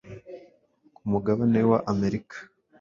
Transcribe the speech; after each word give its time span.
ku 0.95 1.01
mugabane 1.11 1.59
wa 1.69 1.79
amerika, 1.91 2.37